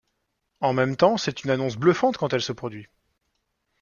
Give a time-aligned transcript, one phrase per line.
[0.61, 2.87] En même temps c'est une annonce bluffante quand elle se produit.